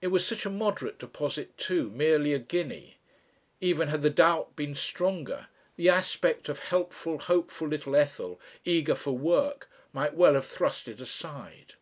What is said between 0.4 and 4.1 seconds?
a moderate deposit too merely a guinea. Even had the